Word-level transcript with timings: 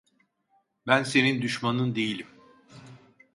Ben 0.87 1.03
senin 1.03 1.41
düşmanın 1.41 1.95
değilim. 1.95 2.27